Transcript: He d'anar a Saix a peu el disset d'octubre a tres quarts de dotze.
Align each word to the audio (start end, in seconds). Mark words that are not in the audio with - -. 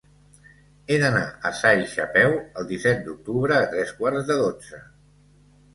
He 0.87 0.95
d'anar 1.03 1.21
a 1.49 1.51
Saix 1.59 1.93
a 2.07 2.07
peu 2.17 2.33
el 2.41 2.67
disset 2.73 3.07
d'octubre 3.11 3.61
a 3.61 3.69
tres 3.77 3.95
quarts 4.01 4.29
de 4.33 4.41
dotze. 4.45 4.83